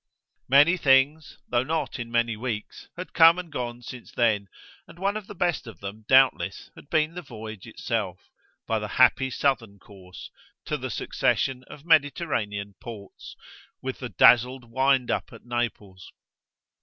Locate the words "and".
3.37-3.51, 4.87-4.97